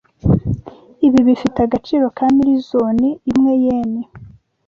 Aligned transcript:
Ibi 1.05 1.19
bifite 1.27 1.57
agaciro 1.65 2.05
ka 2.17 2.25
milizooni 2.35 3.09
imwe 3.31 3.53
yen. 3.63 3.91